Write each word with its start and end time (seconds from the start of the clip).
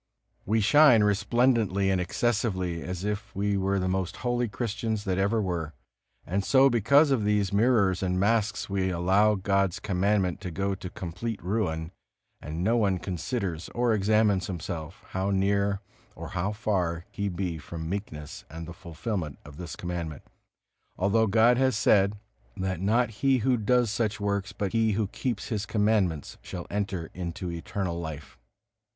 We 0.47 0.61
shine 0.61 1.03
resplendently 1.03 1.91
and 1.91 2.01
excessively, 2.01 2.81
as 2.81 3.03
if 3.03 3.35
we 3.35 3.55
were 3.55 3.77
the 3.77 3.87
most 3.87 4.15
holy 4.25 4.47
Christians 4.47 5.03
there 5.03 5.19
ever 5.19 5.39
were. 5.39 5.75
And 6.25 6.43
so 6.43 6.71
because 6.71 7.11
of 7.11 7.23
these 7.23 7.53
mirrors 7.53 8.01
and 8.01 8.19
masks 8.19 8.67
we 8.67 8.89
allow 8.89 9.35
God's 9.35 9.79
Commandment 9.79 10.41
to 10.41 10.49
go 10.49 10.73
to 10.73 10.89
complete 10.89 11.39
ruin, 11.43 11.91
and 12.41 12.63
no 12.63 12.77
one 12.77 12.97
considers 12.97 13.69
or 13.75 13.93
examines 13.93 14.47
himself, 14.47 15.03
how 15.09 15.29
near 15.29 15.81
or 16.15 16.29
how 16.29 16.51
far 16.51 17.05
he 17.11 17.29
be 17.29 17.59
from 17.59 17.87
meekness 17.87 18.43
and 18.49 18.67
the 18.67 18.73
fulfilment 18.73 19.37
of 19.45 19.57
this 19.57 19.75
Commandment; 19.75 20.23
although 20.97 21.27
God 21.27 21.57
has 21.59 21.77
said, 21.77 22.17
that 22.57 22.79
not 22.81 23.11
he 23.21 23.37
who 23.45 23.55
does 23.55 23.91
such 23.91 24.19
works, 24.19 24.51
but 24.51 24.73
he 24.73 24.93
who 24.93 25.05
keeps 25.09 25.49
His 25.49 25.67
Commandments, 25.67 26.39
shall 26.41 26.65
enter 26.71 27.11
into 27.13 27.51
eternal 27.51 27.99
life. 27.99 28.39